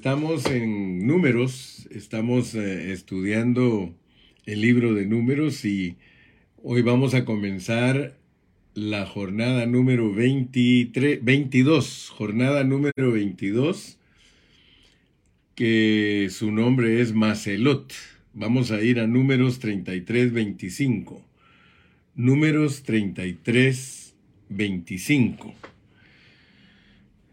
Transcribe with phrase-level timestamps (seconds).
[0.00, 3.94] estamos en números, estamos eh, estudiando
[4.46, 5.98] el libro de números y
[6.62, 8.16] hoy vamos a comenzar
[8.72, 13.98] la jornada número 23, 22, jornada número 22,
[15.54, 17.92] que su nombre es Macelot.
[18.32, 21.22] Vamos a ir a números 33, 25.
[22.14, 24.14] Números 33,
[24.48, 25.54] 25.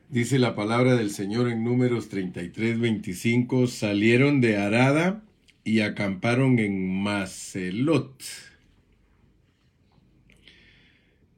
[0.09, 5.21] Dice la palabra del Señor en números 33, 25, salieron de Arada
[5.65, 8.23] y acamparon en Macelot.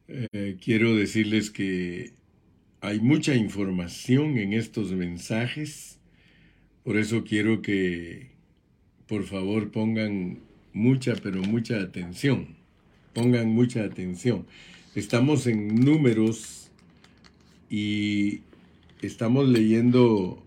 [0.07, 2.13] Eh, quiero decirles que
[2.81, 5.97] hay mucha información en estos mensajes,
[6.83, 8.29] por eso quiero que
[9.07, 10.41] por favor pongan
[10.73, 12.49] mucha, pero mucha atención,
[13.15, 14.45] pongan mucha atención.
[14.93, 16.69] Estamos en números
[17.67, 18.41] y
[19.01, 20.43] Estamos leyendo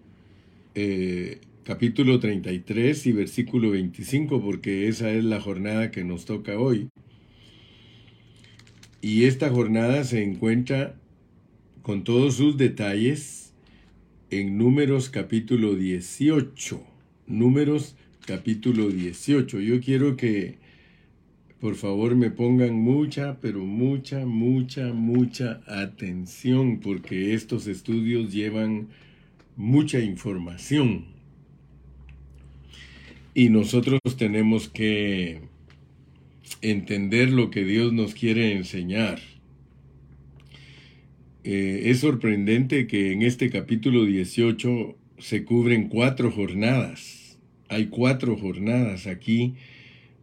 [0.74, 6.90] eh, capítulo 33 y versículo 25 porque esa es la jornada que nos toca hoy.
[9.00, 10.96] Y esta jornada se encuentra
[11.80, 13.54] con todos sus detalles
[14.28, 16.82] en Números capítulo 18.
[17.26, 19.60] Números capítulo 18.
[19.60, 20.58] Yo quiero que
[21.62, 28.88] por favor me pongan mucha, pero mucha, mucha, mucha atención porque estos estudios llevan
[29.56, 31.04] mucha información.
[33.32, 35.42] Y nosotros tenemos que
[36.62, 39.20] entender lo que Dios nos quiere enseñar.
[41.44, 47.38] Eh, es sorprendente que en este capítulo 18 se cubren cuatro jornadas.
[47.68, 49.54] Hay cuatro jornadas aquí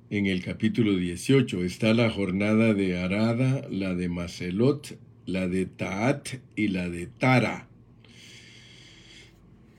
[0.10, 1.64] en el capítulo 18.
[1.64, 7.68] Está la jornada de Arada, la de Macelot, la de Taat y la de Tara.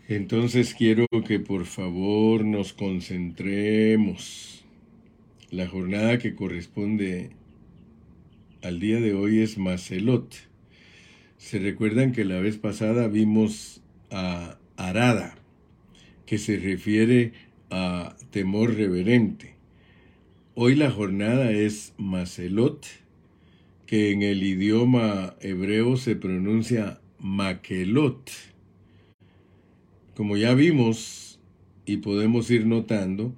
[0.09, 4.65] Entonces quiero que por favor nos concentremos.
[5.51, 7.31] La jornada que corresponde
[8.63, 10.35] al día de hoy es Macelot.
[11.39, 15.37] Se recuerdan que la vez pasada vimos a Arada,
[16.27, 17.33] que se refiere
[17.71, 19.60] a temor reverente.
[20.57, 22.85] Hoy la jornada es Macelot,
[23.87, 28.33] que en el idioma hebreo se pronuncia Makelot.
[30.17, 31.39] Como ya vimos
[31.87, 33.33] y podemos ir notando,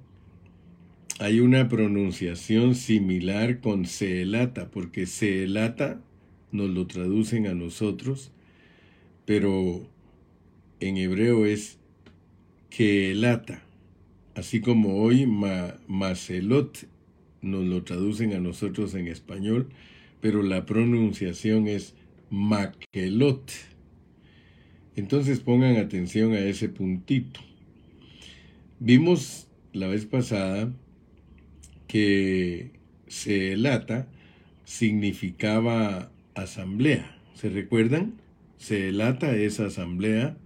[1.19, 6.01] hay una pronunciación similar con Seelata, porque Seelata
[6.51, 8.31] nos lo traducen a nosotros,
[9.25, 9.87] pero
[10.79, 11.77] en hebreo es
[12.71, 13.61] Keelata,
[14.33, 16.91] así como hoy Macelot
[17.43, 19.69] nos lo traducen a nosotros en español,
[20.21, 21.93] pero la pronunciación es
[22.29, 23.51] maquelot.
[24.95, 27.41] Entonces pongan atención a ese puntito.
[28.79, 30.71] Vimos la vez pasada
[31.87, 32.71] que
[33.07, 34.07] Seelata
[34.65, 37.17] significaba asamblea.
[37.33, 38.13] ¿Se recuerdan?
[38.57, 40.37] Seelata es asamblea,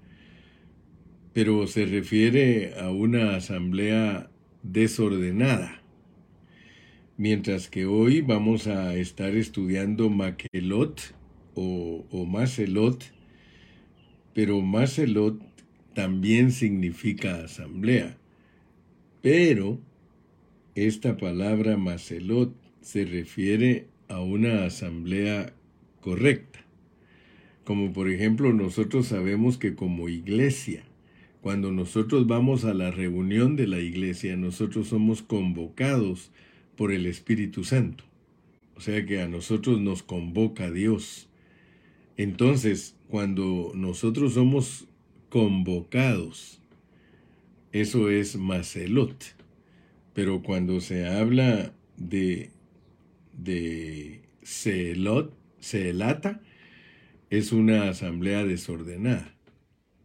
[1.34, 4.30] pero se refiere a una asamblea
[4.63, 5.77] desordenada
[7.18, 11.16] mientras que hoy vamos a estar estudiando Maquelot
[11.56, 13.04] o, o Macelot,
[14.34, 15.42] pero Macelot
[15.96, 18.18] también significa asamblea.
[19.24, 19.80] Pero
[20.76, 25.54] esta palabra Macelot se refiere a una asamblea
[26.02, 26.60] correcta.
[27.64, 30.84] Como por ejemplo nosotros sabemos que como iglesia,
[31.42, 36.32] cuando nosotros vamos a la reunión de la iglesia, nosotros somos convocados
[36.78, 38.06] por el Espíritu Santo.
[38.76, 41.28] O sea que a nosotros nos convoca Dios.
[42.16, 44.86] Entonces, cuando nosotros somos
[45.30, 46.62] convocados,
[47.72, 49.36] eso es Macelot.
[50.14, 52.52] Pero cuando se habla de,
[53.34, 56.42] de Celot, Celata,
[57.30, 59.34] es una asamblea desordenada.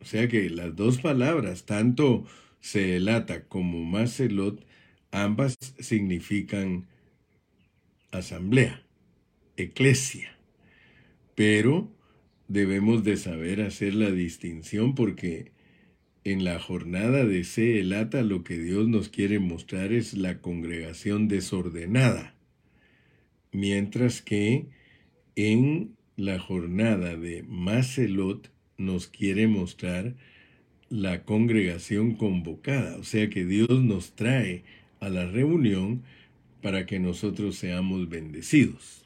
[0.00, 2.27] O sea que las dos palabras, tanto
[2.61, 4.64] Celata como Macelot,
[5.12, 6.87] Ambas significan
[8.12, 8.82] asamblea,
[9.59, 10.38] eclesia,
[11.35, 11.93] pero
[12.49, 15.53] debemos de saber hacer la distinción porque
[16.25, 22.35] en la jornada de Seelata lo que Dios nos quiere mostrar es la congregación desordenada,
[23.53, 24.69] mientras que
[25.37, 30.15] en la jornada de Macelot nos quiere mostrar
[30.88, 34.65] la congregación convocada, o sea que Dios nos trae
[35.02, 36.02] a la reunión
[36.62, 39.04] para que nosotros seamos bendecidos.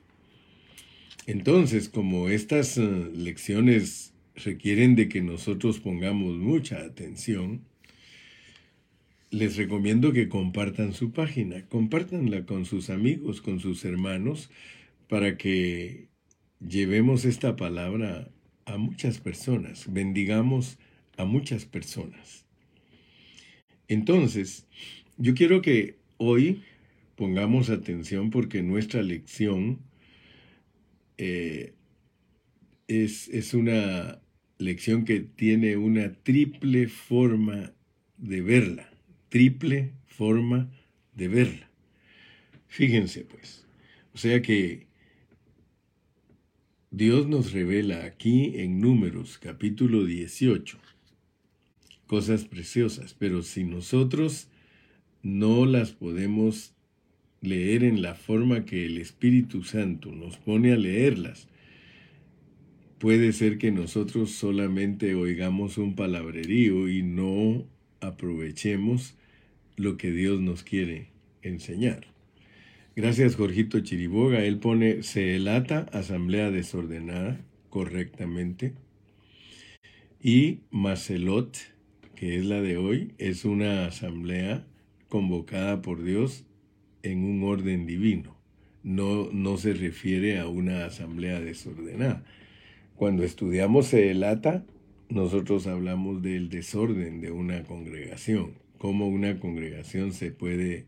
[1.26, 7.62] Entonces, como estas eh, lecciones requieren de que nosotros pongamos mucha atención,
[9.30, 14.50] les recomiendo que compartan su página, compártanla con sus amigos, con sus hermanos,
[15.08, 16.08] para que
[16.60, 18.28] llevemos esta palabra
[18.66, 20.78] a muchas personas, bendigamos
[21.16, 22.44] a muchas personas.
[23.88, 24.66] Entonces,
[25.18, 26.62] yo quiero que hoy
[27.16, 29.80] pongamos atención porque nuestra lección
[31.18, 31.72] eh,
[32.88, 34.20] es, es una
[34.58, 37.72] lección que tiene una triple forma
[38.18, 38.90] de verla,
[39.28, 40.70] triple forma
[41.14, 41.70] de verla.
[42.68, 43.66] Fíjense pues,
[44.12, 44.86] o sea que
[46.90, 50.78] Dios nos revela aquí en Números capítulo 18
[52.06, 54.48] cosas preciosas, pero si nosotros
[55.26, 56.72] no las podemos
[57.40, 61.48] leer en la forma que el Espíritu Santo nos pone a leerlas,
[63.00, 67.66] puede ser que nosotros solamente oigamos un palabrerío y no
[68.00, 69.16] aprovechemos
[69.76, 71.08] lo que Dios nos quiere
[71.42, 72.06] enseñar.
[72.94, 74.44] Gracias, Jorgito Chiriboga.
[74.44, 78.74] Él pone Seelata, asamblea desordenada, correctamente.
[80.22, 81.58] Y Macelot,
[82.14, 84.64] que es la de hoy, es una asamblea
[85.08, 86.44] convocada por Dios
[87.02, 88.36] en un orden divino.
[88.82, 92.24] No, no se refiere a una asamblea desordenada.
[92.94, 94.64] Cuando estudiamos Seelata,
[95.08, 100.86] nosotros hablamos del desorden de una congregación, cómo una congregación se puede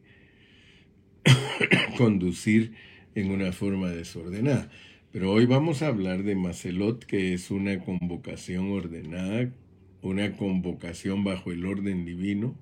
[1.97, 2.73] conducir
[3.15, 4.71] en una forma desordenada.
[5.13, 9.51] Pero hoy vamos a hablar de Macelot, que es una convocación ordenada,
[10.03, 12.55] una convocación bajo el orden divino,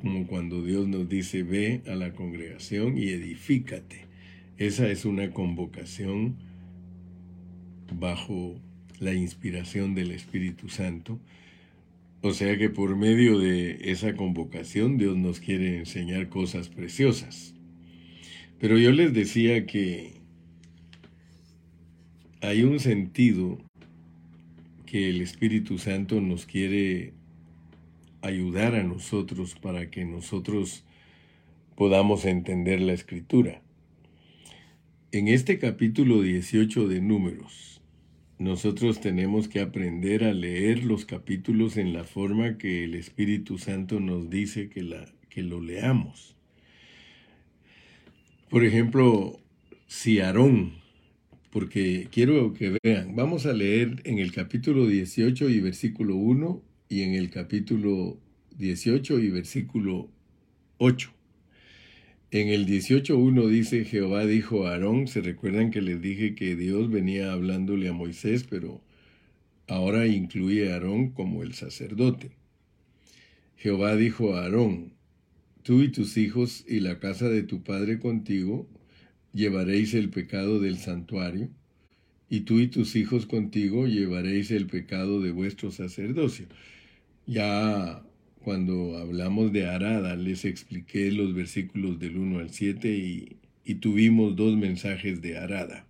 [0.00, 4.06] como cuando Dios nos dice, ve a la congregación y edifícate.
[4.58, 6.36] Esa es una convocación
[7.92, 8.60] bajo
[8.98, 11.18] la inspiración del Espíritu Santo.
[12.22, 17.54] O sea que por medio de esa convocación Dios nos quiere enseñar cosas preciosas.
[18.58, 20.14] Pero yo les decía que
[22.40, 23.58] hay un sentido
[24.86, 27.12] que el Espíritu Santo nos quiere
[28.26, 30.84] ayudar a nosotros para que nosotros
[31.76, 33.62] podamos entender la escritura.
[35.12, 37.80] En este capítulo 18 de Números,
[38.38, 43.98] nosotros tenemos que aprender a leer los capítulos en la forma que el Espíritu Santo
[44.00, 46.36] nos dice que, la, que lo leamos.
[48.50, 49.40] Por ejemplo,
[49.86, 50.74] si Aarón,
[51.50, 57.02] porque quiero que vean, vamos a leer en el capítulo 18 y versículo 1 y
[57.02, 58.18] en el capítulo
[58.58, 60.10] 18 y versículo
[60.78, 61.12] 8.
[62.30, 66.90] En el 18.1 dice, Jehová dijo a Aarón, se recuerdan que les dije que Dios
[66.90, 68.82] venía hablándole a Moisés, pero
[69.68, 72.30] ahora incluye a Aarón como el sacerdote.
[73.56, 74.92] Jehová dijo a Aarón,
[75.62, 78.68] Tú y tus hijos y la casa de tu padre contigo
[79.32, 81.48] llevaréis el pecado del santuario,
[82.28, 86.46] y tú y tus hijos contigo llevaréis el pecado de vuestro sacerdocio.
[87.26, 88.04] Ya
[88.44, 94.36] cuando hablamos de Arada les expliqué los versículos del 1 al 7 y, y tuvimos
[94.36, 95.86] dos mensajes de Arada.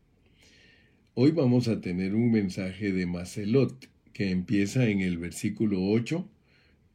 [1.12, 6.26] Hoy vamos a tener un mensaje de Macelot que empieza en el versículo 8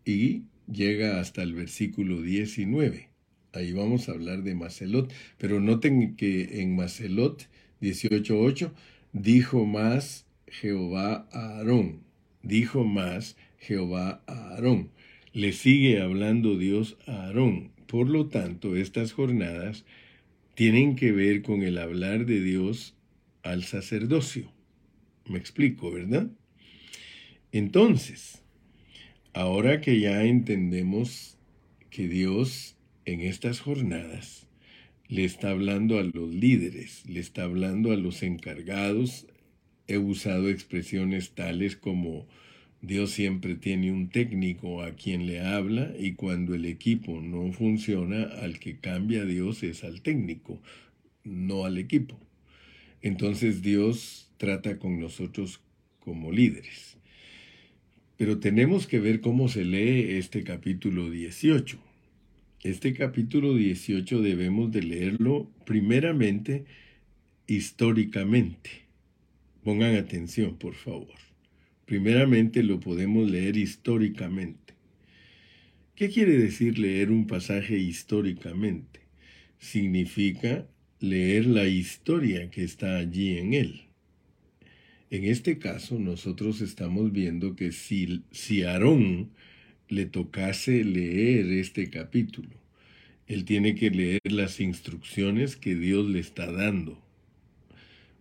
[0.05, 3.09] y llega hasta el versículo 19.
[3.53, 7.47] Ahí vamos a hablar de Macelot, pero noten que en Macelot
[7.79, 8.71] 18.8
[9.13, 11.99] dijo más Jehová a Aarón,
[12.41, 14.89] dijo más Jehová a Aarón.
[15.31, 17.71] Le sigue hablando Dios a Aarón.
[17.87, 19.85] Por lo tanto, estas jornadas
[20.55, 22.95] tienen que ver con el hablar de Dios
[23.41, 24.51] al sacerdocio.
[25.25, 26.27] Me explico, ¿verdad?
[27.53, 28.41] Entonces,
[29.33, 31.37] Ahora que ya entendemos
[31.89, 32.75] que Dios
[33.05, 34.45] en estas jornadas
[35.07, 39.27] le está hablando a los líderes, le está hablando a los encargados,
[39.87, 42.27] he usado expresiones tales como
[42.81, 48.23] Dios siempre tiene un técnico a quien le habla y cuando el equipo no funciona,
[48.23, 50.59] al que cambia Dios es al técnico,
[51.23, 52.19] no al equipo.
[53.03, 55.61] Entonces Dios trata con nosotros
[55.99, 56.97] como líderes.
[58.17, 61.77] Pero tenemos que ver cómo se lee este capítulo 18.
[62.63, 66.65] Este capítulo 18 debemos de leerlo primeramente
[67.45, 68.69] históricamente.
[69.63, 71.30] Pongan atención, por favor.
[71.91, 74.75] Primeramente lo podemos leer históricamente.
[75.93, 79.01] ¿Qué quiere decir leer un pasaje históricamente?
[79.59, 80.65] Significa
[81.01, 83.81] leer la historia que está allí en él.
[85.09, 89.31] En este caso, nosotros estamos viendo que si, si Aarón
[89.89, 92.55] le tocase leer este capítulo.
[93.27, 97.03] Él tiene que leer las instrucciones que Dios le está dando.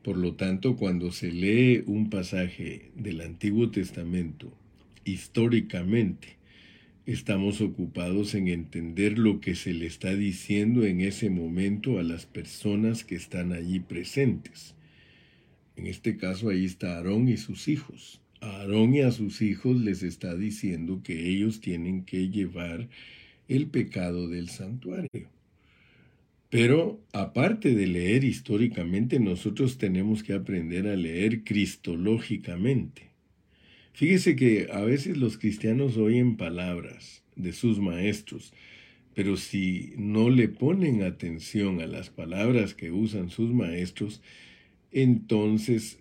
[0.02, 4.50] Por lo tanto, cuando se lee un pasaje del Antiguo Testamento
[5.04, 6.36] históricamente,
[7.04, 12.24] estamos ocupados en entender lo que se le está diciendo en ese momento a las
[12.24, 14.74] personas que están allí presentes.
[15.76, 18.22] En este caso ahí está Aarón y sus hijos.
[18.40, 22.88] A Aarón y a sus hijos les está diciendo que ellos tienen que llevar
[23.48, 25.28] el pecado del santuario.
[26.50, 33.10] Pero aparte de leer históricamente, nosotros tenemos que aprender a leer cristológicamente.
[33.92, 38.52] Fíjese que a veces los cristianos oyen palabras de sus maestros,
[39.14, 44.20] pero si no le ponen atención a las palabras que usan sus maestros,
[44.90, 46.00] entonces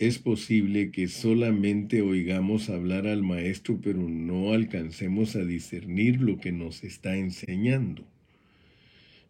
[0.00, 6.50] es posible que solamente oigamos hablar al maestro, pero no alcancemos a discernir lo que
[6.50, 8.04] nos está enseñando.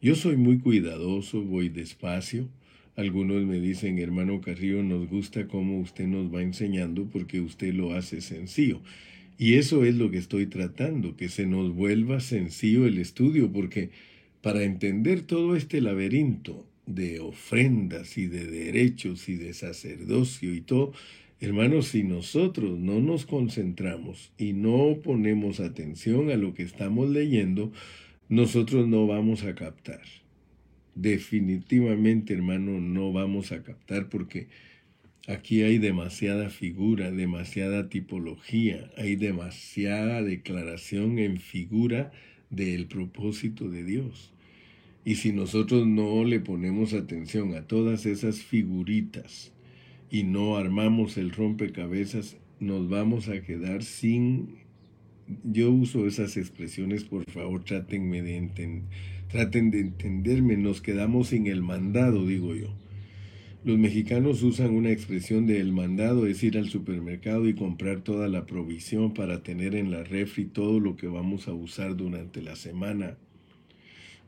[0.00, 2.48] Yo soy muy cuidadoso, voy despacio.
[2.94, 7.92] Algunos me dicen, hermano Carrillo, nos gusta cómo usted nos va enseñando porque usted lo
[7.92, 8.80] hace sencillo.
[9.38, 13.90] Y eso es lo que estoy tratando, que se nos vuelva sencillo el estudio, porque
[14.40, 20.92] para entender todo este laberinto de ofrendas y de derechos y de sacerdocio y todo,
[21.40, 27.72] hermanos, si nosotros no nos concentramos y no ponemos atención a lo que estamos leyendo,
[28.28, 30.02] nosotros no vamos a captar.
[30.94, 34.48] Definitivamente, hermano, no vamos a captar porque
[35.26, 42.12] aquí hay demasiada figura, demasiada tipología, hay demasiada declaración en figura
[42.50, 44.32] del propósito de Dios.
[45.04, 49.52] Y si nosotros no le ponemos atención a todas esas figuritas
[50.10, 54.67] y no armamos el rompecabezas, nos vamos a quedar sin
[55.44, 62.54] yo uso esas expresiones, por favor, traten de entenderme, nos quedamos sin el mandado, digo
[62.54, 62.74] yo.
[63.64, 68.28] Los mexicanos usan una expresión de el mandado, es ir al supermercado y comprar toda
[68.28, 72.56] la provisión para tener en la refri todo lo que vamos a usar durante la
[72.56, 73.18] semana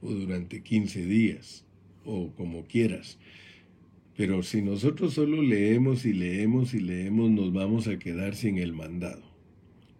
[0.02, 1.64] o durante 15 días
[2.04, 3.18] o como quieras.
[4.16, 8.72] Pero si nosotros solo leemos y leemos y leemos, nos vamos a quedar sin el
[8.72, 9.29] mandado.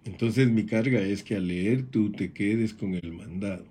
[0.05, 3.67] Entonces mi carga es que al leer tú te quedes con el mandado,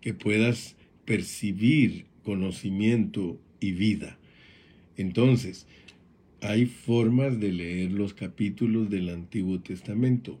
[0.00, 4.18] que puedas percibir conocimiento y vida.
[4.96, 5.66] Entonces,
[6.40, 10.38] hay formas de leer los capítulos del Antiguo Testamento.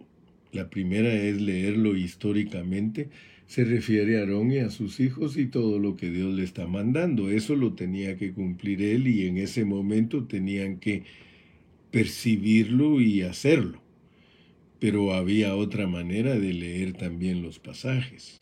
[0.52, 3.08] La primera es leerlo históricamente.
[3.46, 6.66] Se refiere a Aarón y a sus hijos y todo lo que Dios le está
[6.66, 7.30] mandando.
[7.30, 11.02] Eso lo tenía que cumplir él y en ese momento tenían que
[11.90, 13.83] percibirlo y hacerlo
[14.78, 18.40] pero había otra manera de leer también los pasajes.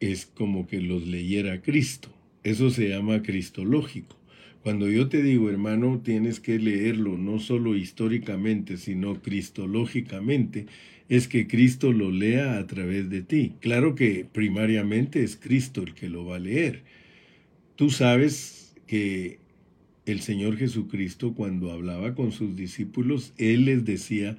[0.00, 2.10] Es como que los leyera Cristo.
[2.42, 4.16] Eso se llama cristológico.
[4.62, 10.66] Cuando yo te digo, hermano, tienes que leerlo no solo históricamente, sino cristológicamente,
[11.08, 13.52] es que Cristo lo lea a través de ti.
[13.60, 16.82] Claro que primariamente es Cristo el que lo va a leer.
[17.76, 19.38] Tú sabes que
[20.06, 24.36] el Señor Jesucristo cuando hablaba con sus discípulos, Él les decía,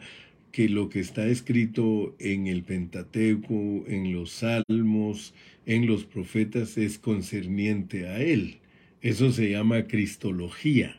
[0.55, 5.33] que lo que está escrito en el Pentateuco, en los Salmos,
[5.65, 8.59] en los profetas es concerniente a Él.
[9.01, 10.97] Eso se llama cristología.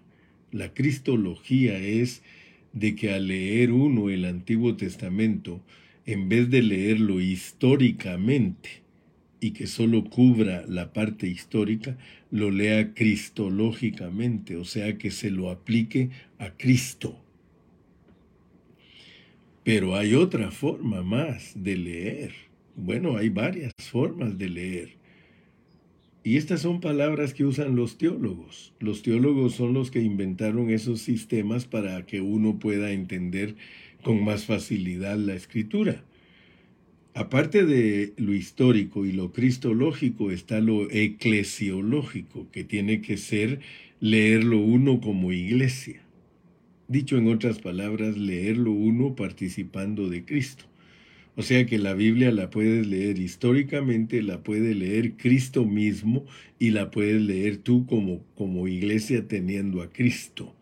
[0.53, 2.23] La cristología es
[2.75, 5.63] de que al leer uno el Antiguo Testamento,
[6.05, 8.83] en vez de leerlo históricamente
[9.41, 11.97] y que solo cubra la parte histórica,
[12.31, 17.23] lo lea cristológicamente, o sea que se lo aplique a Cristo.
[19.67, 22.33] Pero hay otra forma más de leer.
[22.77, 24.91] Bueno, hay varias formas de leer.
[26.23, 28.75] Y estas son palabras que usan los teólogos.
[28.79, 33.57] Los teólogos son los que inventaron esos sistemas para que uno pueda entender
[34.05, 36.05] con más facilidad la escritura.
[37.15, 43.59] Aparte de lo histórico y lo cristológico está lo eclesiológico, que tiene que ser
[43.99, 46.06] leerlo uno como iglesia.
[46.89, 50.65] Dicho en otras palabras, leerlo uno participando de Cristo.
[51.35, 56.25] O sea que la Biblia la puedes leer históricamente, la puede leer Cristo mismo
[56.59, 60.55] y la puedes leer tú como, como iglesia teniendo a Cristo.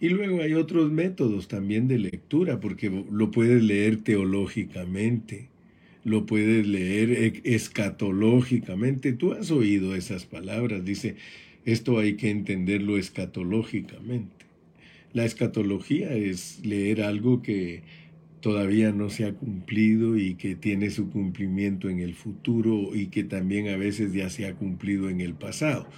[0.00, 5.48] Y luego hay otros métodos también de lectura, porque lo puedes leer teológicamente,
[6.04, 9.12] lo puedes leer escatológicamente.
[9.12, 11.16] Tú has oído esas palabras, dice,
[11.64, 14.47] esto hay que entenderlo escatológicamente.
[15.12, 17.82] La escatología es leer algo que
[18.40, 23.24] todavía no se ha cumplido y que tiene su cumplimiento en el futuro y que
[23.24, 25.88] también a veces ya se ha cumplido en el pasado.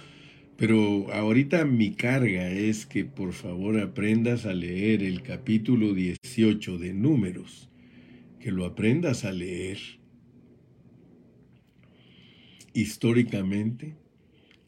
[0.57, 6.93] Pero ahorita mi carga es que por favor aprendas a leer el capítulo 18 de
[6.93, 7.69] números,
[8.39, 9.79] que lo aprendas a leer
[12.73, 13.95] históricamente,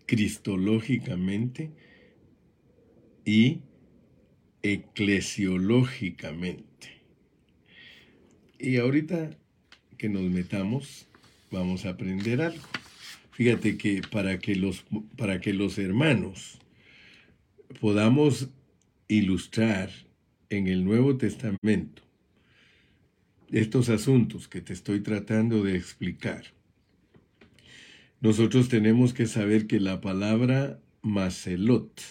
[0.05, 1.71] cristológicamente
[3.25, 3.61] y
[4.63, 7.03] eclesiológicamente.
[8.57, 9.37] Y ahorita
[9.97, 11.07] que nos metamos,
[11.51, 12.63] vamos a aprender algo.
[13.31, 14.85] Fíjate que para que los,
[15.17, 16.59] para que los hermanos
[17.79, 18.49] podamos
[19.07, 19.89] ilustrar
[20.49, 22.03] en el Nuevo Testamento
[23.51, 26.45] estos asuntos que te estoy tratando de explicar,
[28.21, 32.01] nosotros tenemos que saber que la palabra macelot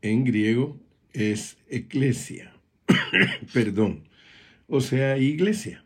[0.00, 0.81] en griego
[1.12, 2.52] es eclesia,
[3.52, 4.04] perdón,
[4.68, 5.84] o sea, iglesia.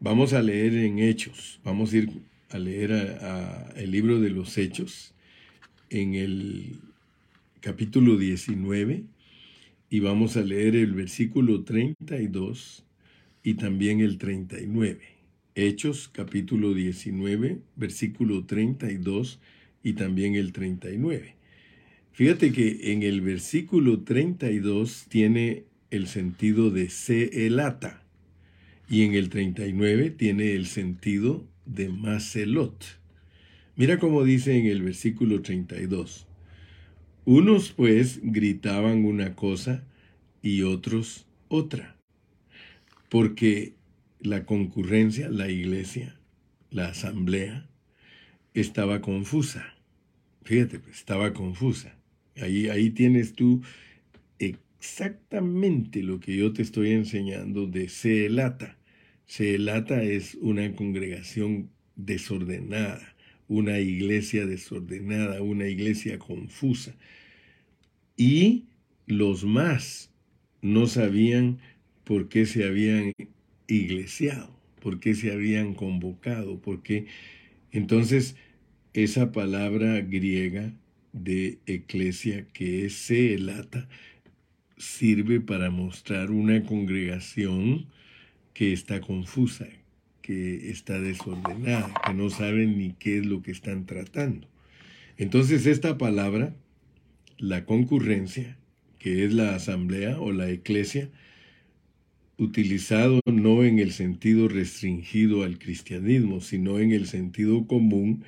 [0.00, 2.10] Vamos a leer en Hechos, vamos a ir
[2.50, 2.90] a leer
[3.76, 5.14] el libro de los Hechos
[5.90, 6.76] en el
[7.60, 9.04] capítulo 19
[9.90, 12.84] y vamos a leer el versículo 32
[13.42, 15.00] y también el 39.
[15.54, 19.38] Hechos capítulo 19, versículo 32
[19.82, 21.36] y también el 39.
[22.12, 26.90] Fíjate que en el versículo 32 tiene el sentido de
[27.32, 28.02] elata
[28.86, 32.84] y en el 39 tiene el sentido de Macelot.
[33.76, 36.26] Mira cómo dice en el versículo 32.
[37.24, 39.86] Unos pues gritaban una cosa
[40.42, 41.96] y otros otra,
[43.08, 43.72] porque
[44.20, 46.18] la concurrencia, la iglesia,
[46.70, 47.70] la asamblea,
[48.52, 49.74] estaba confusa.
[50.42, 52.01] Fíjate, pues, estaba confusa.
[52.40, 53.62] Ahí, ahí tienes tú
[54.38, 58.76] exactamente lo que yo te estoy enseñando de Seelata.
[59.26, 63.14] Seelata es una congregación desordenada,
[63.48, 66.96] una iglesia desordenada, una iglesia confusa.
[68.16, 68.66] Y
[69.06, 70.10] los más
[70.62, 71.58] no sabían
[72.04, 73.12] por qué se habían
[73.68, 77.06] iglesiado, por qué se habían convocado, porque
[77.70, 78.36] entonces
[78.94, 80.74] esa palabra griega
[81.12, 83.88] de eclesia que es seelata
[84.76, 87.86] sirve para mostrar una congregación
[88.54, 89.68] que está confusa,
[90.20, 94.48] que está desordenada, que no saben ni qué es lo que están tratando.
[95.16, 96.54] Entonces esta palabra,
[97.38, 98.58] la concurrencia,
[98.98, 101.10] que es la asamblea o la eclesia,
[102.38, 108.24] utilizado no en el sentido restringido al cristianismo, sino en el sentido común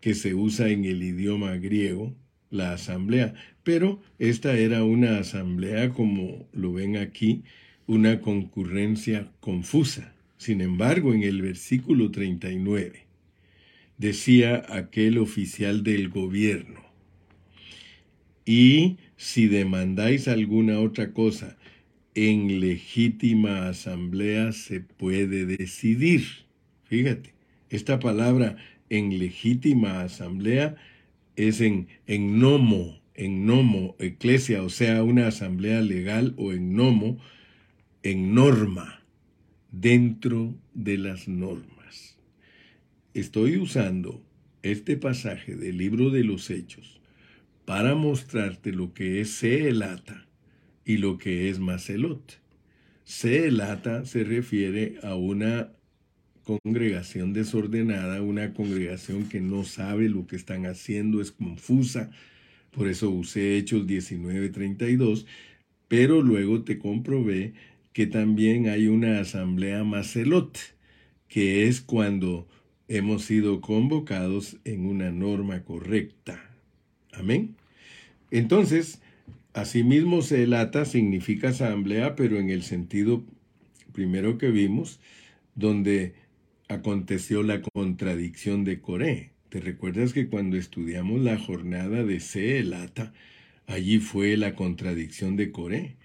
[0.00, 2.14] que se usa en el idioma griego,
[2.50, 3.34] la asamblea.
[3.62, 7.42] Pero esta era una asamblea, como lo ven aquí,
[7.86, 10.14] una concurrencia confusa.
[10.36, 13.06] Sin embargo, en el versículo 39
[13.98, 16.88] decía aquel oficial del gobierno,
[18.46, 21.58] y si demandáis alguna otra cosa,
[22.14, 26.24] en legítima asamblea se puede decidir.
[26.84, 27.34] Fíjate,
[27.68, 28.56] esta palabra
[28.88, 30.76] en legítima asamblea
[31.38, 37.18] es en, en nomo, en nomo, eclesia, o sea, una asamblea legal o en nomo,
[38.02, 39.04] en norma,
[39.70, 42.18] dentro de las normas.
[43.14, 44.20] Estoy usando
[44.62, 47.00] este pasaje del libro de los Hechos
[47.64, 50.26] para mostrarte lo que es Seelata
[50.84, 52.40] y lo que es Macelot.
[53.04, 55.70] Seelata se refiere a una
[56.48, 62.10] congregación desordenada, una congregación que no sabe lo que están haciendo, es confusa.
[62.70, 65.26] Por eso usé Hechos 19:32,
[65.88, 67.52] pero luego te comprobé
[67.92, 70.58] que también hay una asamblea Macelot,
[71.28, 72.48] que es cuando
[72.88, 76.50] hemos sido convocados en una norma correcta.
[77.12, 77.56] Amén.
[78.30, 79.00] Entonces,
[79.54, 83.24] Asimismo, celata significa asamblea, pero en el sentido
[83.92, 85.00] primero que vimos,
[85.56, 86.14] donde
[86.68, 89.32] aconteció la contradicción de Coré.
[89.48, 93.12] ¿Te recuerdas que cuando estudiamos la jornada de Celata,
[93.66, 95.96] allí fue la contradicción de Coré?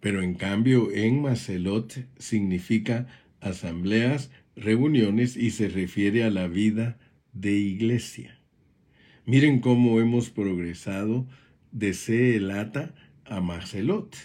[0.00, 3.06] Pero en cambio, en Macelot significa
[3.40, 6.98] asambleas, reuniones y se refiere a la vida
[7.32, 8.38] de iglesia.
[9.24, 11.26] Miren cómo hemos progresado
[11.72, 14.16] de Seelata a Marcelot.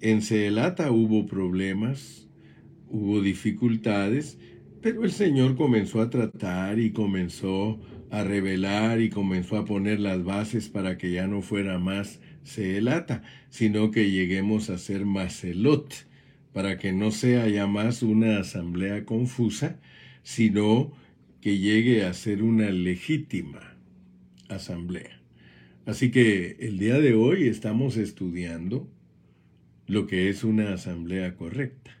[0.00, 2.28] En Seelata hubo problemas,
[2.90, 4.38] hubo dificultades,
[4.82, 10.24] pero el Señor comenzó a tratar y comenzó a revelar y comenzó a poner las
[10.24, 16.06] bases para que ya no fuera más Seelata, sino que lleguemos a ser Marcelot,
[16.52, 19.78] para que no sea ya más una asamblea confusa,
[20.22, 20.92] sino
[21.40, 23.76] que llegue a ser una legítima
[24.48, 25.20] asamblea.
[25.86, 28.88] Así que el día de hoy estamos estudiando
[29.86, 31.99] lo que es una asamblea correcta.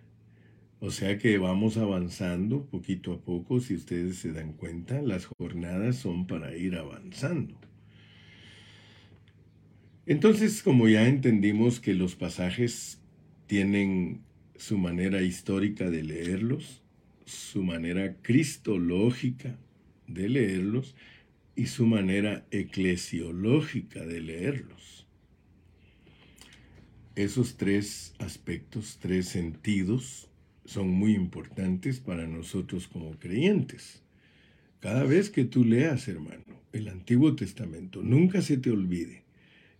[0.80, 5.96] O sea que vamos avanzando poquito a poco, si ustedes se dan cuenta, las jornadas
[5.96, 7.54] son para ir avanzando.
[10.06, 12.98] Entonces, como ya entendimos que los pasajes
[13.46, 14.22] tienen
[14.56, 16.82] su manera histórica de leerlos,
[17.26, 19.58] su manera cristológica
[20.06, 20.96] de leerlos
[21.56, 25.06] y su manera eclesiológica de leerlos.
[27.16, 30.29] Esos tres aspectos, tres sentidos,
[30.70, 34.04] son muy importantes para nosotros como creyentes.
[34.78, 39.24] Cada vez que tú leas, hermano, el Antiguo Testamento, nunca se te olvide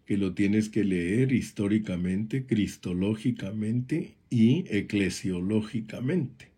[0.05, 6.49] que lo tienes que leer históricamente, cristológicamente y eclesiológicamente.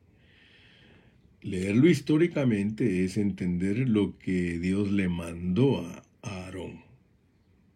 [1.42, 6.85] Leerlo históricamente es entender lo que Dios le mandó a Aarón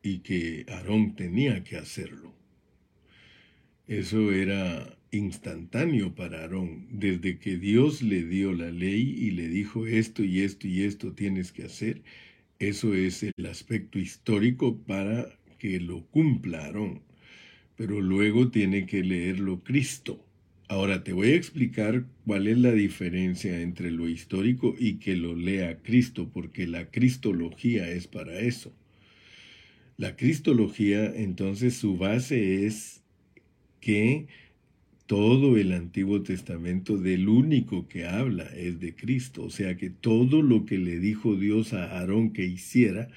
[0.03, 2.33] y que Aarón tenía que hacerlo.
[3.87, 6.87] Eso era instantáneo para Aarón.
[6.91, 11.13] Desde que Dios le dio la ley y le dijo esto y esto y esto
[11.13, 12.03] tienes que hacer,
[12.59, 17.03] eso es el aspecto histórico para que lo cumpla Aarón,
[17.77, 20.23] pero luego tiene que leerlo Cristo.
[20.69, 25.37] Ahora te voy a explicar cuál es la diferencia entre lo histórico y que lo
[25.37, 28.73] lea Cristo, porque la cristología es para eso.
[29.97, 33.03] La cristología, entonces, su base es
[33.81, 34.27] que
[35.07, 40.43] todo el Antiguo Testamento del único que habla es de Cristo, o sea que todo
[40.43, 43.09] lo que le dijo Dios a Aarón que hiciera,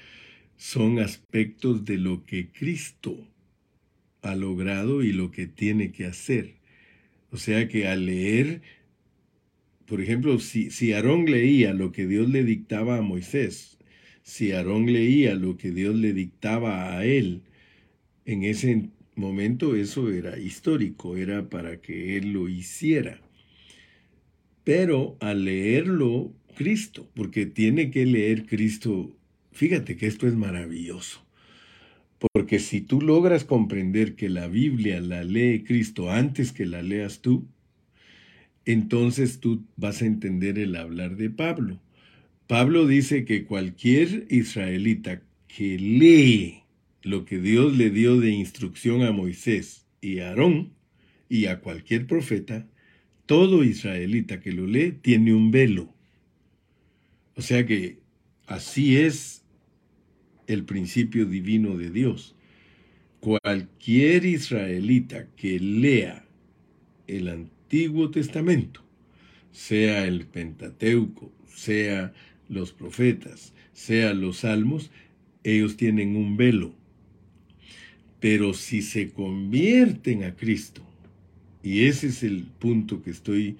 [0.56, 3.26] son aspectos de lo que Cristo
[4.22, 6.54] ha logrado y lo que tiene que hacer.
[7.30, 8.62] O sea que al leer,
[9.86, 13.78] por ejemplo, si, si Aarón leía lo que Dios le dictaba a Moisés,
[14.22, 17.42] si Aarón leía lo que Dios le dictaba a él,
[18.26, 23.20] en ese momento eso era histórico, era para que él lo hiciera.
[24.64, 29.16] Pero al leerlo Cristo, porque tiene que leer Cristo
[29.52, 31.24] Fíjate que esto es maravilloso.
[32.32, 37.20] Porque si tú logras comprender que la Biblia la lee Cristo antes que la leas
[37.20, 37.46] tú,
[38.64, 41.80] entonces tú vas a entender el hablar de Pablo.
[42.46, 46.59] Pablo dice que cualquier israelita que lee
[47.02, 50.72] lo que Dios le dio de instrucción a Moisés y a Aarón
[51.28, 52.66] y a cualquier profeta,
[53.26, 55.94] todo israelita que lo lee tiene un velo.
[57.36, 57.98] O sea que
[58.46, 59.44] así es
[60.46, 62.34] el principio divino de Dios.
[63.20, 66.26] Cualquier israelita que lea
[67.06, 68.82] el Antiguo Testamento,
[69.52, 72.12] sea el Pentateuco, sea
[72.48, 74.90] los profetas, sea los salmos,
[75.44, 76.74] ellos tienen un velo.
[78.20, 80.82] Pero si se convierten a Cristo,
[81.62, 83.56] y ese es el punto que estoy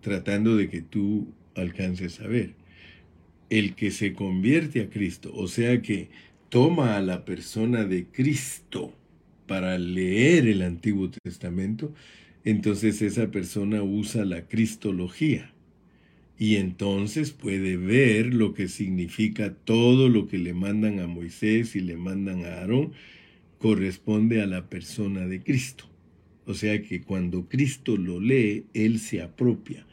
[0.00, 2.54] tratando de que tú alcances a ver,
[3.50, 6.08] el que se convierte a Cristo, o sea que
[6.48, 8.94] toma a la persona de Cristo
[9.46, 11.92] para leer el Antiguo Testamento,
[12.44, 15.52] entonces esa persona usa la cristología.
[16.38, 21.80] Y entonces puede ver lo que significa todo lo que le mandan a Moisés y
[21.80, 22.92] le mandan a Aarón
[23.62, 25.84] corresponde a la persona de Cristo.
[26.44, 29.86] O sea que cuando Cristo lo lee, Él se apropia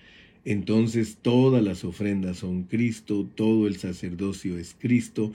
[0.46, 5.32] entonces todas las ofrendas son Cristo, todo el sacerdocio es Cristo,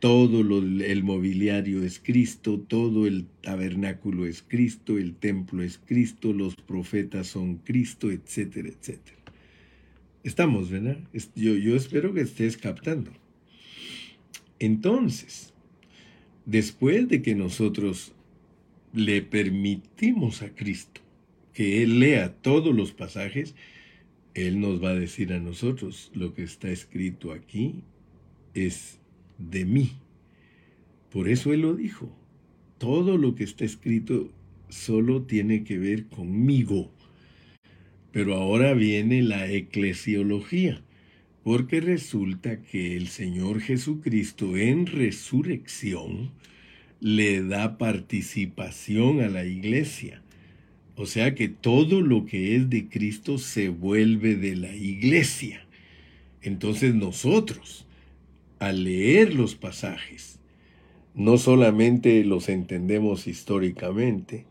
[0.00, 6.54] todo el mobiliario es Cristo, todo el tabernáculo es Cristo, el templo es Cristo, los
[6.54, 9.16] profetas son Cristo, etcétera, etcétera.
[10.22, 10.98] Estamos, ¿verdad?
[11.34, 13.12] Yo, yo espero que estés captando.
[14.58, 15.54] Entonces,
[16.48, 18.12] después de que nosotros
[18.92, 21.00] le permitimos a Cristo
[21.52, 23.54] que Él lea todos los pasajes,
[24.34, 27.82] él nos va a decir a nosotros, lo que está escrito aquí
[28.54, 29.00] es
[29.36, 29.90] de mí.
[31.10, 32.08] Por eso Él lo dijo.
[32.78, 34.30] Todo lo que está escrito
[34.68, 36.92] solo tiene que ver conmigo.
[38.12, 40.84] Pero ahora viene la eclesiología,
[41.48, 46.30] porque resulta que el Señor Jesucristo en resurrección
[47.00, 50.20] le da participación a la iglesia.
[50.94, 55.66] O sea que todo lo que es de Cristo se vuelve de la iglesia.
[56.42, 57.86] Entonces nosotros,
[58.58, 60.40] al leer los pasajes,
[61.14, 64.44] no solamente los entendemos históricamente,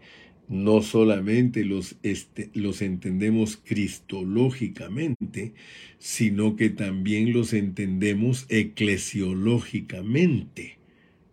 [0.47, 5.53] no solamente los, este, los entendemos cristológicamente,
[5.99, 10.77] sino que también los entendemos eclesiológicamente.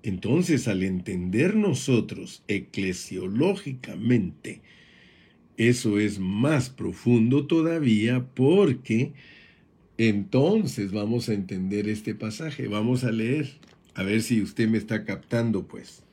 [0.03, 4.63] Entonces, al entender nosotros eclesiológicamente,
[5.57, 9.15] eso es más profundo todavía porque
[9.99, 12.69] entonces vamos a entender este pasaje.
[12.69, 13.61] Vamos a leer,
[13.95, 16.04] a ver si usted me está captando, pues.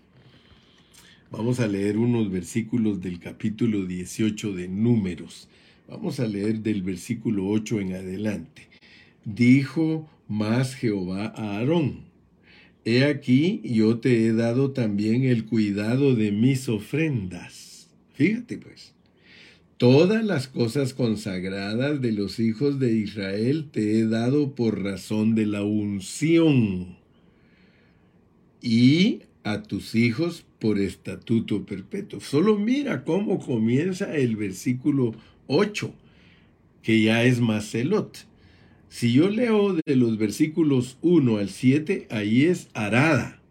[1.31, 5.47] Vamos a leer unos versículos del capítulo 18 de Números.
[5.87, 8.67] Vamos a leer del versículo 8 en adelante.
[9.23, 12.01] Dijo más Jehová a Aarón,
[12.83, 17.89] He aquí yo te he dado también el cuidado de mis ofrendas.
[18.13, 18.93] Fíjate pues,
[19.77, 25.45] todas las cosas consagradas de los hijos de Israel te he dado por razón de
[25.45, 26.97] la unción.
[28.61, 32.19] Y a tus hijos por estatuto perpetuo.
[32.19, 35.15] Solo mira cómo comienza el versículo
[35.47, 35.93] 8,
[36.81, 38.27] que ya es Macelot.
[38.89, 43.41] Si yo leo de los versículos 1 al 7, ahí es arada.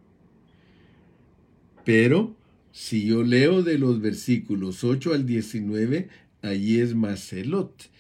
[1.85, 2.37] Pero
[2.73, 6.09] si yo leo de los versículos 8 al 19,
[6.43, 7.91] ahí es Macelot.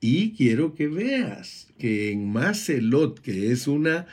[0.00, 4.06] Y quiero que veas que en Macelot, que es una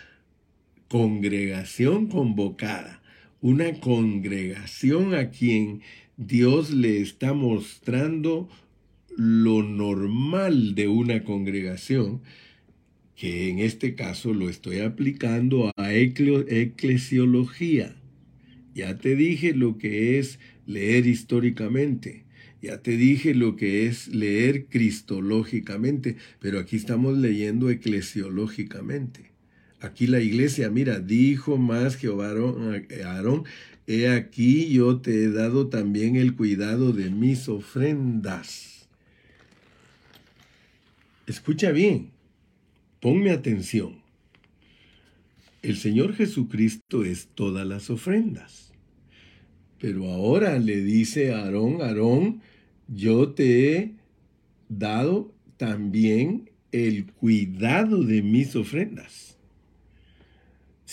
[0.88, 3.03] congregación convocada,
[3.44, 5.82] una congregación a quien
[6.16, 8.48] Dios le está mostrando
[9.18, 12.22] lo normal de una congregación,
[13.18, 17.98] que en este caso lo estoy aplicando a eclesiología.
[18.74, 22.24] Ya te dije lo que es leer históricamente,
[22.62, 29.33] ya te dije lo que es leer cristológicamente, pero aquí estamos leyendo eclesiológicamente.
[29.84, 33.44] Aquí la iglesia, mira, dijo más Jehová a Aarón,
[33.86, 38.88] he aquí yo te he dado también el cuidado de mis ofrendas.
[41.28, 42.12] Escucha bien,
[43.02, 43.98] ponme atención.
[45.62, 48.72] El Señor Jesucristo es todas las ofrendas.
[49.82, 52.42] Pero ahora le dice a Aarón, Aarón,
[52.88, 53.92] yo te he
[54.70, 59.33] dado también el cuidado de mis ofrendas.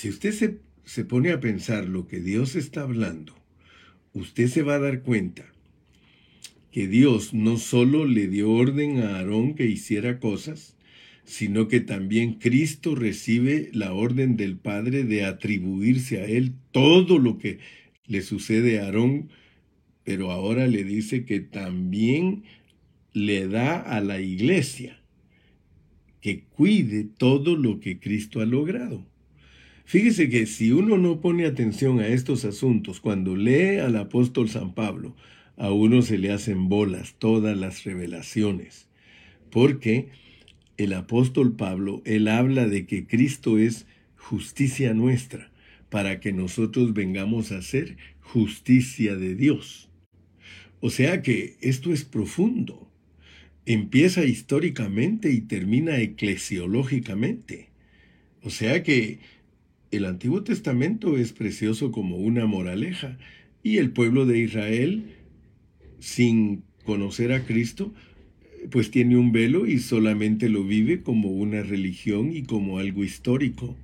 [0.01, 3.35] Si usted se, se pone a pensar lo que Dios está hablando,
[4.15, 5.45] usted se va a dar cuenta
[6.73, 10.75] que Dios no solo le dio orden a Aarón que hiciera cosas,
[11.25, 17.37] sino que también Cristo recibe la orden del Padre de atribuirse a él todo lo
[17.37, 17.59] que
[18.07, 19.29] le sucede a Aarón,
[20.03, 22.45] pero ahora le dice que también
[23.13, 25.03] le da a la iglesia
[26.23, 29.10] que cuide todo lo que Cristo ha logrado.
[29.91, 34.73] Fíjese que si uno no pone atención a estos asuntos, cuando lee al apóstol San
[34.73, 35.17] Pablo,
[35.57, 38.87] a uno se le hacen bolas todas las revelaciones,
[39.51, 40.11] porque
[40.77, 45.51] el apóstol Pablo, él habla de que Cristo es justicia nuestra,
[45.89, 49.91] para que nosotros vengamos a ser justicia de Dios.
[50.79, 52.89] O sea que esto es profundo.
[53.67, 57.71] Empieza históricamente y termina eclesiológicamente.
[58.43, 59.19] O sea que
[59.91, 63.19] el Antiguo Testamento es precioso como una moraleja
[63.63, 65.05] y el pueblo de Israel,
[65.99, 67.93] sin conocer a Cristo,
[68.71, 73.77] pues tiene un velo y solamente lo vive como una religión y como algo histórico,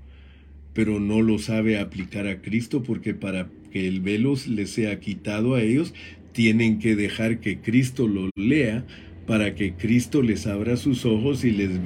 [0.72, 5.54] pero no lo sabe aplicar a Cristo porque para que el velo les sea quitado
[5.54, 5.92] a ellos,
[6.32, 8.86] tienen que dejar que Cristo lo lea
[9.26, 11.82] para que Cristo les abra sus ojos y les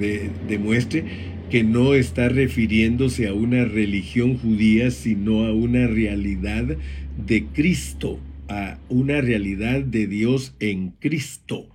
[0.47, 1.05] demuestre
[1.51, 6.77] que no está refiriéndose a una religión judía, sino a una realidad
[7.27, 11.67] de Cristo, a una realidad de Dios en Cristo.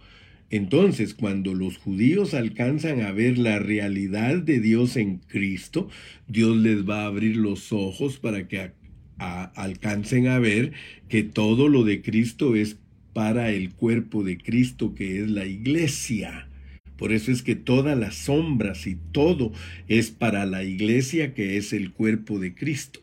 [0.48, 5.90] Entonces, cuando los judíos alcanzan a ver la realidad de Dios en Cristo,
[6.26, 8.70] Dios les va a abrir los ojos para que
[9.18, 10.72] alcancen a ver
[11.10, 12.78] que todo lo de Cristo es
[13.12, 16.48] para el cuerpo de Cristo, que es la iglesia.
[16.96, 19.52] Por eso es que todas las sombras y todo
[19.88, 23.00] es para la iglesia que es el cuerpo de Cristo.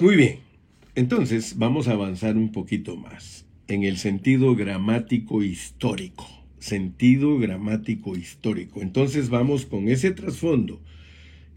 [0.00, 0.38] Muy bien,
[0.94, 6.28] entonces vamos a avanzar un poquito más en el sentido gramático histórico.
[6.58, 8.82] Sentido gramático histórico.
[8.82, 10.80] Entonces vamos con ese trasfondo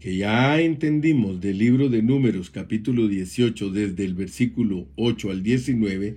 [0.00, 6.16] que ya entendimos del libro de números capítulo 18 desde el versículo 8 al 19,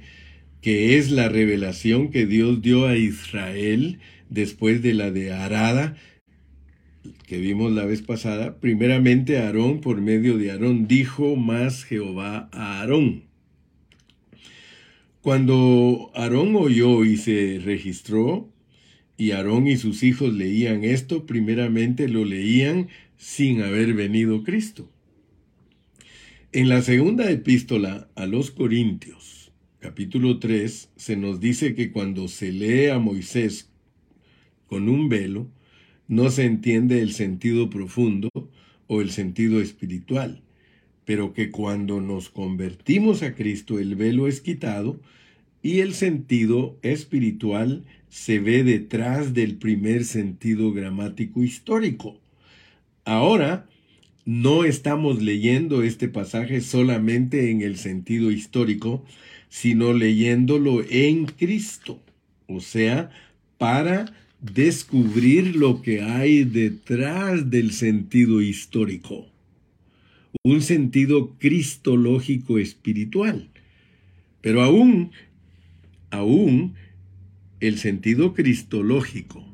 [0.62, 5.96] que es la revelación que Dios dio a Israel después de la de Arada,
[7.28, 12.80] que vimos la vez pasada, primeramente Aarón, por medio de Aarón, dijo más Jehová a
[12.80, 13.24] Aarón.
[15.22, 18.50] Cuando Aarón oyó y se registró,
[19.18, 22.88] y Aarón y sus hijos leían esto, primeramente lo leían
[23.18, 24.90] sin haber venido Cristo.
[26.52, 32.52] En la segunda epístola a los Corintios, capítulo 3, se nos dice que cuando se
[32.52, 33.69] lee a Moisés
[34.70, 35.48] con un velo,
[36.08, 38.30] no se entiende el sentido profundo
[38.88, 40.42] o el sentido espiritual,
[41.06, 45.00] pero que cuando nos convertimos a Cristo el velo es quitado
[45.62, 52.20] y el sentido espiritual se ve detrás del primer sentido gramático histórico.
[53.06, 53.68] Ahora,
[54.26, 59.04] no estamos leyendo este pasaje solamente en el sentido histórico,
[59.50, 62.00] sino leyéndolo en Cristo,
[62.48, 63.10] o sea,
[63.58, 64.06] para
[64.42, 69.28] descubrir lo que hay detrás del sentido histórico,
[70.44, 73.50] un sentido cristológico espiritual.
[74.42, 75.12] Pero aún,
[76.10, 76.76] aún
[77.60, 79.46] el sentido cristológico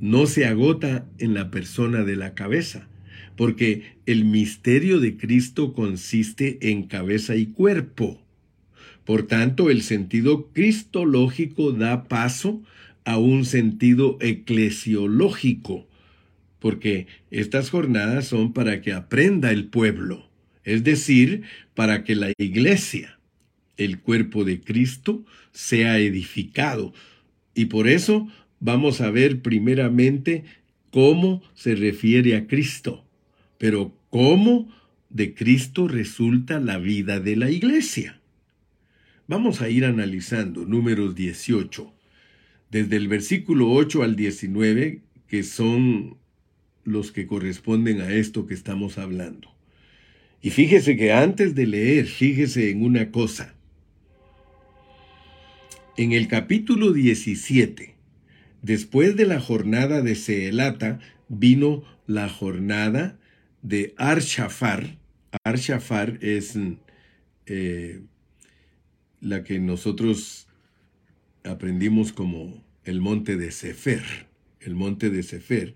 [0.00, 2.88] no se agota en la persona de la cabeza,
[3.36, 8.20] porque el misterio de Cristo consiste en cabeza y cuerpo.
[9.04, 12.62] Por tanto, el sentido cristológico da paso
[13.06, 15.88] a un sentido eclesiológico,
[16.58, 20.28] porque estas jornadas son para que aprenda el pueblo,
[20.64, 21.42] es decir,
[21.74, 23.18] para que la iglesia,
[23.76, 26.92] el cuerpo de Cristo, sea edificado,
[27.54, 30.44] y por eso vamos a ver primeramente
[30.90, 33.06] cómo se refiere a Cristo,
[33.56, 34.68] pero cómo
[35.10, 38.20] de Cristo resulta la vida de la iglesia.
[39.28, 41.95] Vamos a ir analizando números 18,
[42.70, 46.18] desde el versículo 8 al 19, que son
[46.84, 49.56] los que corresponden a esto que estamos hablando.
[50.40, 53.54] Y fíjese que antes de leer, fíjese en una cosa.
[55.96, 57.94] En el capítulo 17,
[58.62, 63.18] después de la jornada de Seelata, vino la jornada
[63.62, 64.98] de Arshafar.
[65.42, 66.56] Arshafar es
[67.46, 68.00] eh,
[69.20, 70.45] la que nosotros
[71.46, 74.02] aprendimos como el monte de Sefer,
[74.60, 75.74] el monte de Sefer,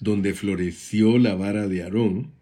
[0.00, 2.32] donde floreció la vara de Aarón.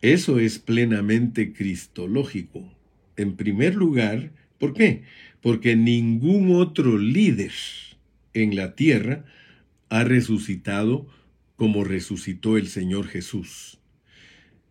[0.00, 2.72] Eso es plenamente cristológico.
[3.16, 5.04] En primer lugar, ¿por qué?
[5.42, 7.52] porque ningún otro líder
[8.32, 9.24] en la tierra
[9.90, 11.06] ha resucitado
[11.56, 13.80] como resucitó el Señor Jesús.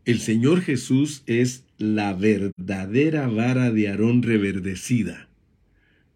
[0.05, 5.29] El Señor Jesús es la verdadera vara de Aarón reverdecida.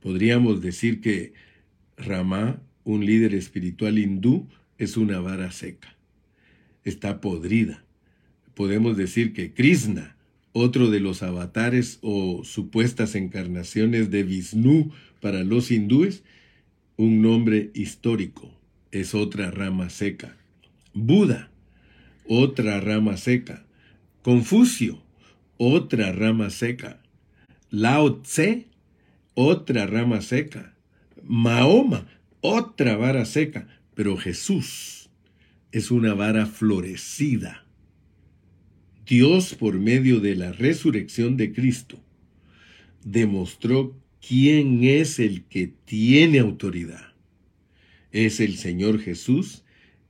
[0.06, 1.34] Podríamos decir que
[1.98, 5.98] Ramá, un líder espiritual hindú, es una vara seca.
[6.84, 7.84] Está podrida.
[8.54, 10.16] Podemos decir que Krishna,
[10.52, 14.92] otro de los avatares o supuestas encarnaciones de Vishnu
[15.22, 16.22] para los hindúes,
[16.98, 18.54] un nombre histórico,
[18.92, 20.38] es otra rama seca.
[20.94, 21.50] Buda,
[22.28, 23.66] otra rama seca.
[24.22, 25.02] Confucio,
[25.58, 27.02] otra rama seca.
[27.72, 28.68] Lao Tse,
[29.36, 30.76] otra rama seca.
[31.24, 32.08] Mahoma,
[32.42, 33.68] otra vara seca.
[33.94, 35.12] Pero Jesús
[35.72, 37.66] es una vara florecida
[39.06, 42.00] Dios, por medio de la resurrección de Cristo,
[43.04, 43.96] demostró
[44.28, 47.14] quién es el que tiene autoridad.
[48.12, 49.64] Es el Señor Jesús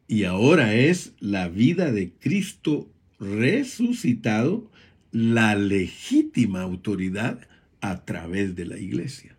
[0.08, 4.72] y ahora es la vida de Cristo resucitado
[5.12, 7.46] la legítima autoridad
[7.92, 9.38] a través de la iglesia.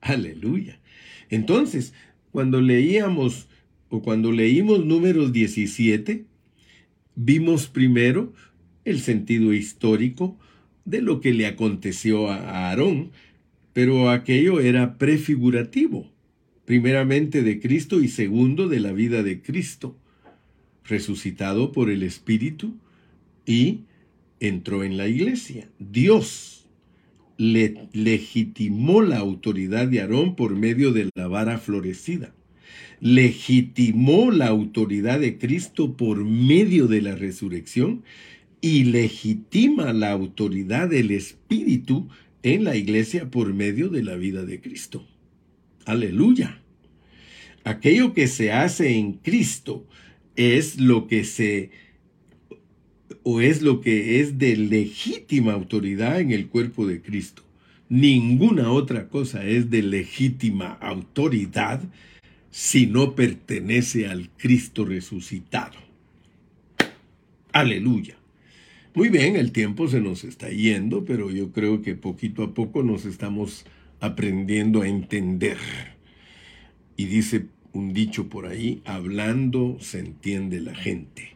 [0.00, 0.80] Aleluya.
[1.30, 1.94] Entonces,
[2.32, 3.48] cuando leíamos
[3.88, 6.24] o cuando leímos números 17,
[7.14, 8.32] vimos primero
[8.84, 10.38] el sentido histórico
[10.84, 13.10] de lo que le aconteció a Aarón,
[13.72, 16.10] pero aquello era prefigurativo,
[16.64, 19.96] primeramente de Cristo y segundo de la vida de Cristo,
[20.84, 22.76] resucitado por el Espíritu
[23.44, 23.80] y
[24.40, 25.68] entró en la iglesia.
[25.78, 26.55] Dios
[27.38, 32.34] le legitimó la autoridad de Aarón por medio de la vara florecida.
[33.00, 38.02] Legitimó la autoridad de Cristo por medio de la resurrección
[38.60, 42.08] y legitima la autoridad del Espíritu
[42.42, 45.06] en la iglesia por medio de la vida de Cristo.
[45.84, 46.62] Aleluya.
[47.64, 49.86] Aquello que se hace en Cristo
[50.36, 51.70] es lo que se
[53.22, 57.42] o es lo que es de legítima autoridad en el cuerpo de Cristo.
[57.88, 61.82] Ninguna otra cosa es de legítima autoridad
[62.50, 65.76] si no pertenece al Cristo resucitado.
[67.52, 68.16] Aleluya.
[68.94, 72.82] Muy bien, el tiempo se nos está yendo, pero yo creo que poquito a poco
[72.82, 73.66] nos estamos
[74.00, 75.58] aprendiendo a entender.
[76.96, 81.35] Y dice un dicho por ahí, hablando se entiende la gente.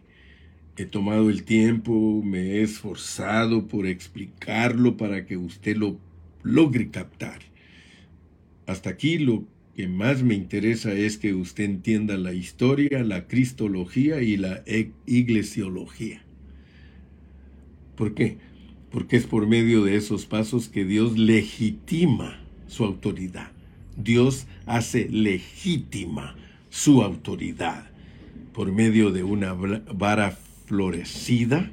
[0.77, 5.99] He tomado el tiempo, me he esforzado por explicarlo para que usted lo
[6.43, 7.41] logre captar.
[8.67, 9.45] Hasta aquí lo
[9.77, 14.93] que más me interesa es que usted entienda la historia, la cristología y la e-,
[15.07, 16.23] iglesiología.
[17.97, 18.39] ¿Por qué?
[18.91, 23.53] Porque es por medio de esos pasos que Dios legitima su autoridad.
[23.97, 26.37] Dios hace legítima
[26.71, 27.91] su autoridad
[28.53, 30.39] por medio de una vara
[30.71, 31.69] florecida,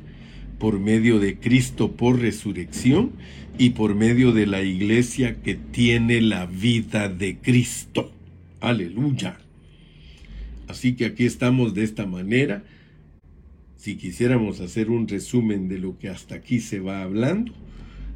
[0.58, 3.12] por medio de Cristo por resurrección
[3.60, 8.12] y por medio de la iglesia que tiene la vida de Cristo.
[8.60, 9.38] Aleluya.
[10.68, 12.64] Así que aquí estamos de esta manera
[13.76, 17.54] si quisiéramos hacer un resumen de lo que hasta aquí se va hablando,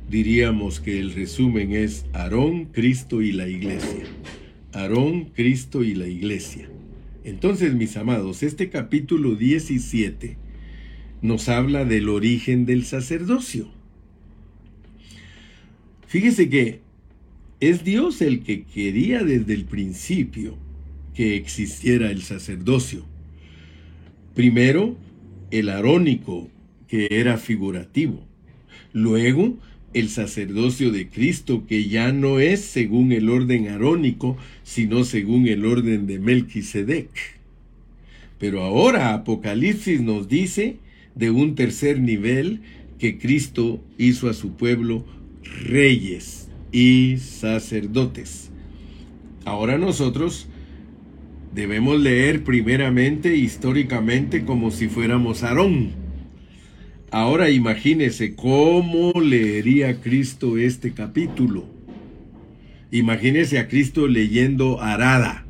[0.10, 4.06] diríamos que el resumen es Aarón, Cristo y la iglesia.
[4.74, 6.68] Aarón, Cristo y la iglesia.
[7.24, 10.38] Entonces, mis amados, este capítulo 17
[11.22, 13.70] nos habla del origen del sacerdocio.
[16.08, 16.82] Fíjese que
[17.60, 20.58] es Dios el que quería desde el principio
[21.14, 23.06] que existiera el sacerdocio.
[24.34, 24.98] Primero,
[25.52, 26.50] el arónico,
[26.88, 28.26] que era figurativo.
[28.94, 29.58] Luego,
[29.94, 35.66] el sacerdocio de Cristo, que ya no es según el orden arónico, sino según el
[35.66, 37.10] orden de Melquisedec.
[38.40, 40.78] Pero ahora Apocalipsis nos dice
[41.16, 42.62] de un tercer nivel
[43.00, 45.06] que Cristo hizo a su pueblo
[45.66, 48.52] reyes y sacerdotes.
[49.46, 50.48] Ahora nosotros
[51.54, 55.92] Debemos leer primeramente históricamente como si fuéramos Aarón.
[57.12, 61.66] Ahora imagínese cómo leería Cristo este capítulo.
[62.90, 65.46] Imagínese a Cristo leyendo Arada,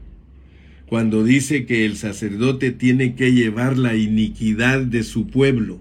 [0.91, 5.79] cuando dice que el sacerdote tiene que llevar la iniquidad de su pueblo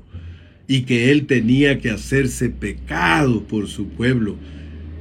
[0.69, 4.37] y que él tenía que hacerse pecado por su pueblo,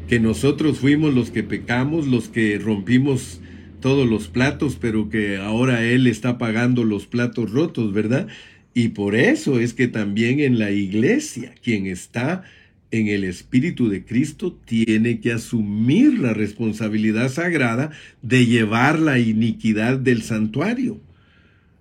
[0.08, 3.40] que nosotros fuimos los que pecamos, los que rompimos
[3.82, 8.28] todos los platos, pero que ahora Él está pagando los platos rotos, ¿verdad?
[8.74, 12.46] Y por eso es que también en la iglesia, quien está
[12.92, 19.98] en el Espíritu de Cristo tiene que asumir la responsabilidad sagrada de llevar la iniquidad
[19.98, 21.00] del santuario.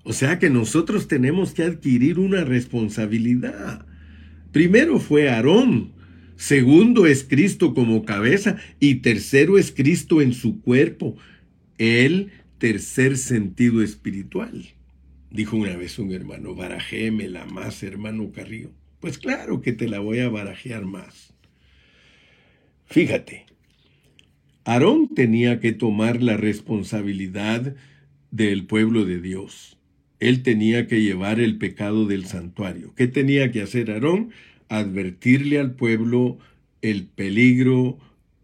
[0.05, 3.87] O sea que nosotros tenemos que adquirir una responsabilidad.
[4.53, 5.93] Primero fue Aarón,
[6.37, 11.17] segundo es Cristo como cabeza y tercero es Cristo en su cuerpo
[11.79, 14.67] el tercer sentido espiritual.
[15.31, 18.71] Dijo una vez un hermano, barajémela más, hermano Carrillo.
[19.01, 21.33] Pues claro que te la voy a barajear más.
[22.87, 23.47] Fíjate,
[24.65, 27.77] Aarón tenía que tomar la responsabilidad
[28.31, 29.79] del pueblo de Dios.
[30.21, 32.95] Él tenía que llevar el pecado del santuario.
[32.95, 34.31] ¿Qué tenía que hacer Aarón?
[34.69, 36.39] Advertirle al pueblo
[36.83, 37.99] el peligro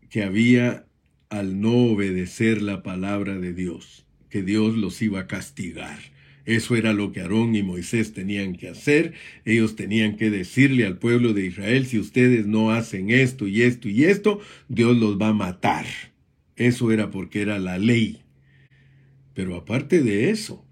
[0.09, 0.87] que había
[1.31, 5.99] al no obedecer la palabra de Dios, que Dios los iba a castigar.
[6.47, 9.15] Eso era lo que Aarón y Moisés tenían que hacer.
[9.45, 13.89] Ellos tenían que decirle al pueblo de Israel, si ustedes no hacen esto y esto
[13.89, 15.87] y esto, Dios los va a matar.
[16.57, 18.23] Eso era porque era la ley.
[19.33, 20.65] Pero aparte de eso,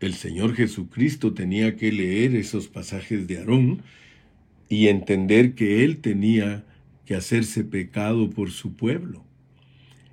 [0.00, 3.82] el Señor Jesucristo tenía que leer esos pasajes de Aarón
[4.68, 6.64] y entender que él tenía
[7.04, 9.24] que hacerse pecado por su pueblo.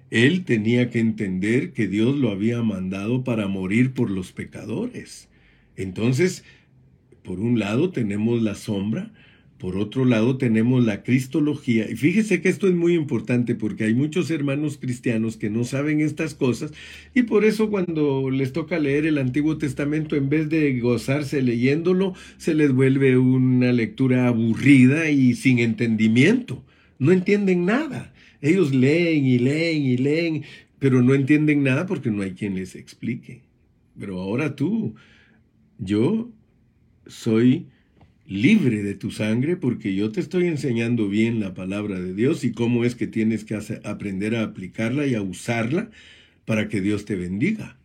[0.10, 5.28] Él tenía que entender que Dios lo había mandado para morir por los pecadores.
[5.76, 6.44] Entonces,
[7.24, 9.12] por un lado tenemos la sombra,
[9.58, 11.90] por otro lado tenemos la cristología.
[11.90, 16.00] Y fíjese que esto es muy importante porque hay muchos hermanos cristianos que no saben
[16.00, 16.72] estas cosas
[17.14, 22.14] y por eso cuando les toca leer el Antiguo Testamento, en vez de gozarse leyéndolo,
[22.38, 26.64] se les vuelve una lectura aburrida y sin entendimiento
[27.00, 28.14] no entienden nada.
[28.42, 30.44] Ellos leen y leen y leen,
[30.80, 33.42] pero no entienden nada porque no hay quien les explique.
[34.00, 34.96] Pero ahora tú,
[35.80, 36.30] yo
[37.08, 37.68] soy
[38.28, 42.52] libre de tu sangre porque yo te estoy enseñando bien la palabra de Dios y
[42.52, 45.90] cómo es que tienes que aprender a aplicarla y a usarla
[46.46, 47.78] para que Dios te bendiga.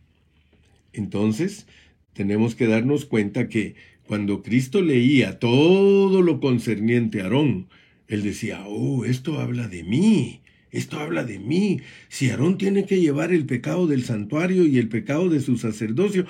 [0.91, 1.65] Entonces,
[2.13, 3.75] tenemos que darnos cuenta que
[4.05, 7.67] cuando Cristo leía todo lo concerniente a Aarón,
[8.07, 10.41] él decía, oh, esto habla de mí,
[10.73, 11.79] esto habla de mí.
[12.09, 16.25] Si Aarón tiene que llevar el pecado del santuario y el pecado de su sacerdocio,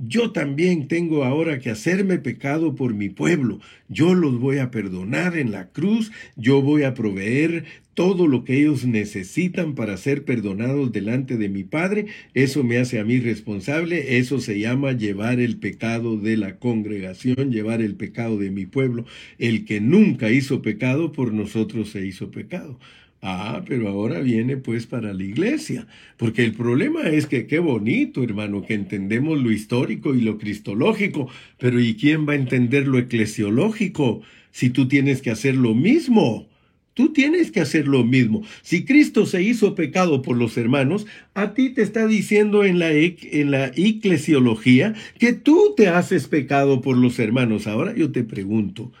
[0.00, 3.58] yo también tengo ahora que hacerme pecado por mi pueblo.
[3.88, 8.60] Yo los voy a perdonar en la cruz, yo voy a proveer todo lo que
[8.60, 12.06] ellos necesitan para ser perdonados delante de mi Padre.
[12.32, 17.50] Eso me hace a mí responsable, eso se llama llevar el pecado de la congregación,
[17.50, 19.04] llevar el pecado de mi pueblo.
[19.38, 22.78] El que nunca hizo pecado, por nosotros se hizo pecado.
[23.20, 28.22] Ah, pero ahora viene pues para la iglesia, porque el problema es que qué bonito,
[28.22, 32.96] hermano, que entendemos lo histórico y lo cristológico, pero ¿y quién va a entender lo
[32.98, 36.48] eclesiológico si tú tienes que hacer lo mismo?
[36.94, 38.42] Tú tienes que hacer lo mismo.
[38.62, 42.90] Si Cristo se hizo pecado por los hermanos, a ti te está diciendo en la,
[42.92, 47.68] en la eclesiología que tú te haces pecado por los hermanos.
[47.68, 48.92] Ahora yo te pregunto,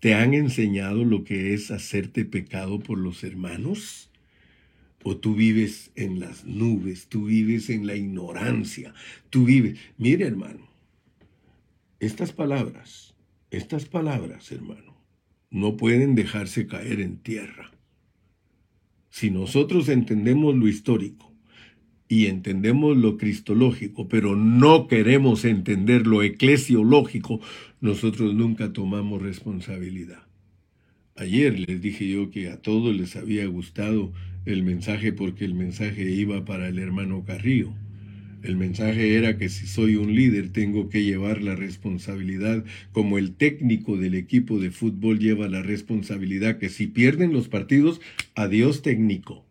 [0.00, 4.10] ¿Te han enseñado lo que es hacerte pecado por los hermanos?
[5.02, 7.06] ¿O tú vives en las nubes?
[7.08, 8.94] ¿Tú vives en la ignorancia?
[9.28, 9.78] ¿Tú vives?
[9.98, 10.66] Mire, hermano,
[12.00, 13.14] estas palabras,
[13.50, 14.96] estas palabras, hermano,
[15.50, 17.70] no pueden dejarse caer en tierra.
[19.10, 21.29] Si nosotros entendemos lo histórico,
[22.10, 27.40] y entendemos lo cristológico, pero no queremos entender lo eclesiológico,
[27.80, 30.18] nosotros nunca tomamos responsabilidad.
[31.14, 34.12] Ayer les dije yo que a todos les había gustado
[34.44, 37.72] el mensaje porque el mensaje iba para el hermano Carrillo.
[38.42, 43.36] El mensaje era que si soy un líder tengo que llevar la responsabilidad como el
[43.36, 48.00] técnico del equipo de fútbol lleva la responsabilidad que si pierden los partidos,
[48.34, 49.46] adiós técnico.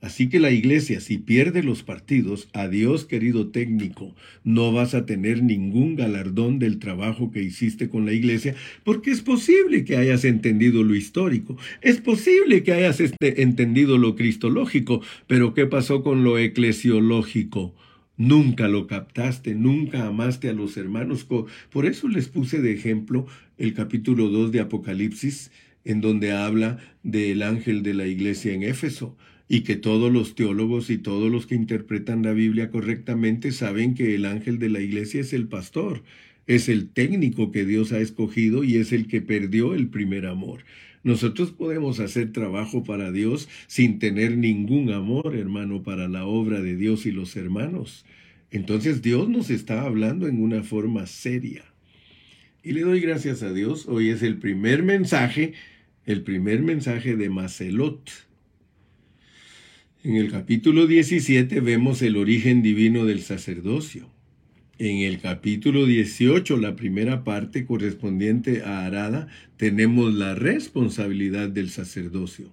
[0.00, 5.42] Así que la iglesia, si pierde los partidos, adiós querido técnico, no vas a tener
[5.42, 10.84] ningún galardón del trabajo que hiciste con la iglesia, porque es posible que hayas entendido
[10.84, 16.38] lo histórico, es posible que hayas este, entendido lo cristológico, pero ¿qué pasó con lo
[16.38, 17.74] eclesiológico?
[18.16, 21.24] Nunca lo captaste, nunca amaste a los hermanos.
[21.24, 23.26] Por eso les puse de ejemplo
[23.58, 25.50] el capítulo 2 de Apocalipsis,
[25.84, 29.16] en donde habla del ángel de la iglesia en Éfeso
[29.48, 34.14] y que todos los teólogos y todos los que interpretan la Biblia correctamente saben que
[34.14, 36.02] el ángel de la iglesia es el pastor,
[36.46, 40.60] es el técnico que Dios ha escogido y es el que perdió el primer amor.
[41.02, 46.76] Nosotros podemos hacer trabajo para Dios sin tener ningún amor, hermano, para la obra de
[46.76, 48.04] Dios y los hermanos.
[48.50, 51.64] Entonces Dios nos está hablando en una forma seria.
[52.62, 53.86] Y le doy gracias a Dios.
[53.86, 55.54] Hoy es el primer mensaje,
[56.04, 58.27] el primer mensaje de Macelot
[60.04, 64.08] en el capítulo 17 vemos el origen divino del sacerdocio.
[64.78, 69.26] En el capítulo 18, la primera parte correspondiente a Arada,
[69.56, 72.52] tenemos la responsabilidad del sacerdocio.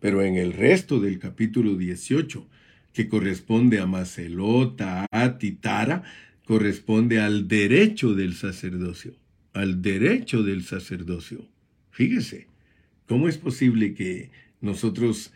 [0.00, 2.46] Pero en el resto del capítulo 18,
[2.94, 6.02] que corresponde a Macelota, a Titara,
[6.46, 9.12] corresponde al derecho del sacerdocio.
[9.52, 11.46] Al derecho del sacerdocio.
[11.90, 12.46] Fíjese,
[13.06, 14.30] ¿cómo es posible que
[14.62, 15.32] nosotros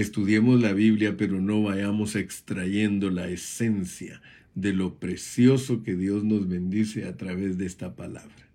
[0.00, 4.22] estudiemos la Biblia, pero no vayamos extrayendo la esencia
[4.54, 8.48] de lo precioso que Dios nos bendice a través de esta palabra.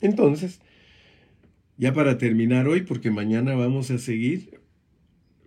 [0.00, 0.60] Entonces,
[1.76, 4.60] ya para terminar hoy, porque mañana vamos a seguir,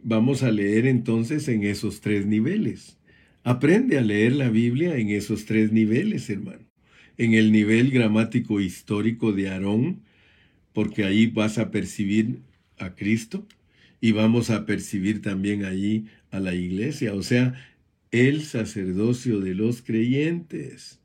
[0.04, 2.98] vamos a leer entonces en esos tres niveles.
[3.44, 6.66] Aprende a leer la Biblia en esos tres niveles, hermano.
[7.18, 10.02] En el nivel gramático histórico de Aarón,
[10.74, 12.42] porque ahí vas a percibir
[12.78, 13.46] a Cristo
[14.02, 17.54] y vamos a percibir también allí a la iglesia, o sea,
[18.12, 21.00] el sacerdocio de los creyentes.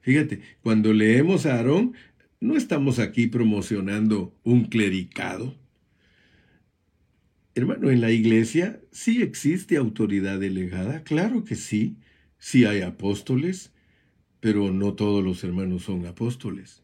[0.00, 1.94] Fíjate, cuando leemos a Aarón,
[2.40, 5.56] no estamos aquí promocionando un clericado.
[7.54, 11.96] Hermano, en la iglesia sí existe autoridad delegada, claro que sí,
[12.38, 13.72] sí hay apóstoles,
[14.40, 16.83] pero no todos los hermanos son apóstoles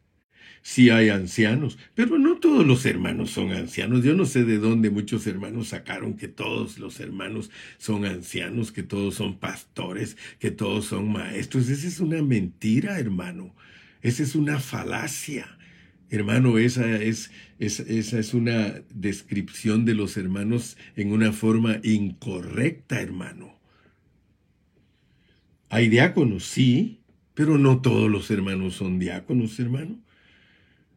[0.62, 4.04] sí hay ancianos, pero no todos los hermanos son ancianos.
[4.04, 8.82] Yo no sé de dónde muchos hermanos sacaron que todos los hermanos son ancianos, que
[8.82, 11.68] todos son pastores, que todos son maestros.
[11.68, 13.54] Esa es una mentira, hermano.
[14.02, 15.58] Esa es una falacia.
[16.11, 23.61] Hermano, esa es, esa es una descripción de los hermanos en una forma incorrecta, hermano.
[25.68, 26.98] Hay diáconos, sí,
[27.34, 30.00] pero no todos los hermanos son diáconos, hermano.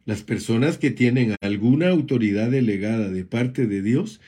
[0.06, 4.20] Las personas que tienen alguna autoridad delegada de parte de Dios,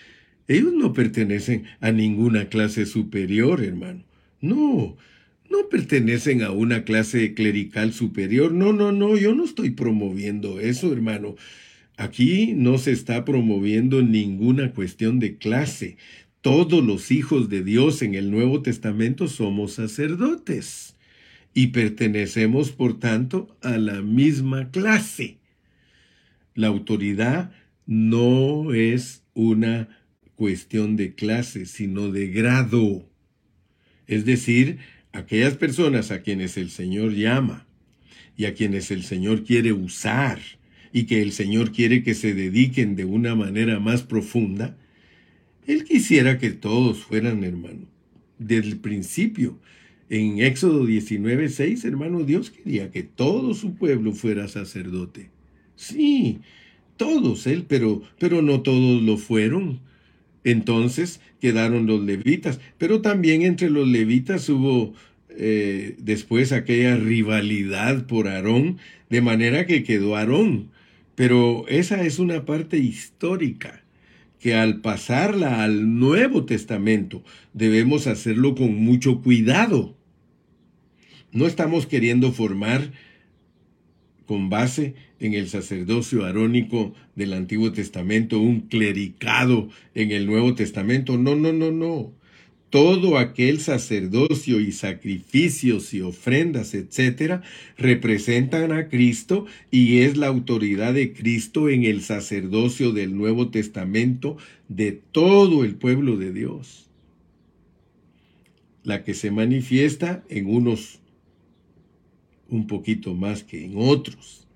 [0.49, 4.05] ellos no pertenecen a ninguna clase superior, hermano.
[4.41, 4.97] No,
[5.51, 8.53] no pertenecen a una clase clerical superior.
[8.53, 11.37] No, no, no, yo no estoy promoviendo eso, hermano.
[11.97, 15.97] Aquí no se está promoviendo ninguna cuestión de clase.
[16.43, 20.97] Todos los hijos de Dios en el Nuevo Testamento somos sacerdotes.
[21.55, 25.39] y pertenecemos, por tanto, a la misma clase.
[26.57, 27.53] La autoridad
[27.87, 29.89] no es una
[30.35, 33.09] cuestión de clase, sino de grado.
[34.07, 34.79] Es decir,
[35.13, 37.67] aquellas personas a quienes el Señor llama
[38.39, 40.39] y a quienes el Señor quiere usar
[40.93, 44.79] y que el Señor quiere que se dediquen de una manera más profunda,
[45.67, 47.87] Él quisiera que todos fueran hermano.
[48.39, 49.61] Desde el principio,
[50.09, 55.36] en Éxodo 19, 6, hermano, Dios quería que todo su pueblo fuera sacerdote.
[55.77, 56.41] Sí,
[56.97, 59.81] todos él, pero, pero no todos lo fueron.
[60.45, 64.95] Entonces quedaron los levitas, pero también entre los levitas hubo
[65.31, 68.79] eh, después aquella rivalidad por Aarón,
[69.11, 70.71] de manera que quedó Aarón.
[71.15, 73.83] Pero esa es una parte histórica
[74.39, 77.23] que al pasarla al Nuevo Testamento
[77.53, 79.97] debemos hacerlo con mucho cuidado.
[81.33, 82.93] No estamos queriendo formar
[84.27, 91.17] con base en el sacerdocio arónico del Antiguo Testamento, un clericado en el Nuevo Testamento.
[91.17, 92.13] No, no, no, no.
[92.69, 97.43] Todo aquel sacerdocio y sacrificios y ofrendas, etcétera,
[97.79, 104.37] representan a Cristo y es la autoridad de Cristo en el sacerdocio del Nuevo Testamento
[104.69, 106.91] de todo el pueblo de Dios.
[108.83, 111.01] La que se manifiesta en unos
[112.49, 114.47] un poquito más que en otros.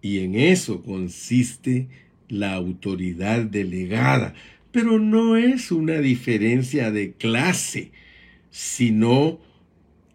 [0.00, 1.88] Y en eso consiste
[2.28, 4.34] la autoridad delegada.
[4.70, 7.90] Pero no es una diferencia de clase,
[8.50, 9.40] sino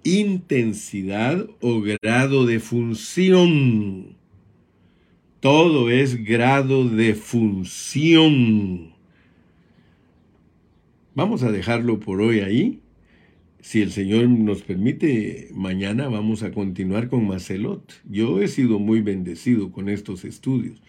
[0.03, 4.16] intensidad o grado de función.
[5.39, 8.93] Todo es grado de función.
[11.16, 12.83] Vamos a dejarlo por hoy ahí
[13.64, 17.93] si el Señor nos permite, mañana vamos a continuar con Macelot.
[18.03, 20.82] Yo he sido muy bendecido con estos estudios,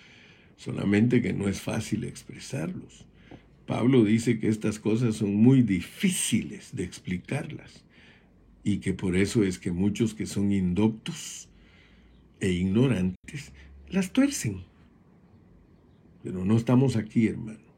[0.56, 3.06] solamente que no es fácil expresarlos.
[3.64, 7.84] Pablo dice que estas cosas son muy difíciles de explicarlas
[8.64, 11.48] y que por eso es que muchos que son indoctos
[12.40, 13.52] e ignorantes
[13.88, 14.64] las tuercen.
[16.24, 17.70] Pero no estamos aquí, hermano,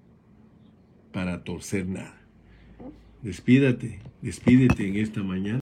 [1.12, 2.15] para torcer nada.
[3.22, 5.54] Despídate, despídete en esta mañana.